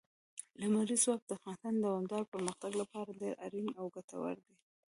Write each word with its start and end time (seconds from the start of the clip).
لمریز 0.59 1.01
ځواک 1.05 1.21
د 1.25 1.31
افغانستان 1.37 1.73
د 1.75 1.81
دوامداره 1.85 2.29
پرمختګ 2.33 2.71
لپاره 2.81 3.17
ډېر 3.21 3.33
اړین 3.45 3.67
او 3.79 3.85
ګټور 3.95 4.35
دی. 4.45 4.55